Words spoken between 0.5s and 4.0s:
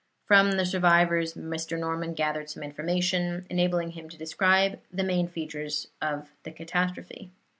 the survivors Mr. Norman gathered some information, enabling